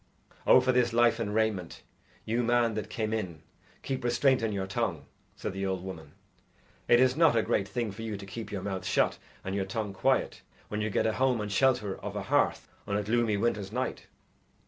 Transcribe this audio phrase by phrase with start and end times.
[0.47, 1.83] "Oh, for this life and raiment,
[2.25, 3.43] you man that came in,
[3.83, 6.13] keep restraint on your tongue!" said the old woman.
[6.87, 9.65] "It is not a great thing for you to keep your mouth shut and your
[9.65, 13.37] tongue quiet when you get a home and shelter of a hearth on a gloomy
[13.37, 14.07] winter's night."